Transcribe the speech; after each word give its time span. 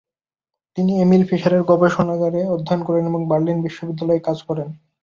তিনি 0.77 0.91
এমিল 1.01 1.23
ফিশারের 1.29 1.63
গবেষণাগারে 1.63 2.41
অধ্যয়ন 2.47 2.81
করেন 2.87 3.03
এবং 3.07 3.21
বার্লিন 3.27 3.57
বিশ্ববিদ্যালয়ে 3.61 4.25
কাজ 4.27 4.37
করেন। 4.47 4.67